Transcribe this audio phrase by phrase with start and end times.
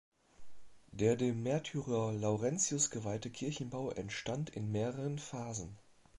[0.91, 5.77] Der dem Märtyrer Laurentius geweihte Kirchenbau entstand in mehreren Phasen.